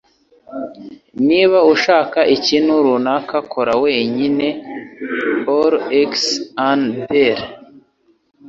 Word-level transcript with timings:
Niba 1.27 1.59
ushaka 1.73 2.19
ikintu 2.35 2.73
runaka, 2.85 3.35
kora 3.51 3.73
wenyine! 3.83 4.47
(al_ex_an_der) 5.59 7.37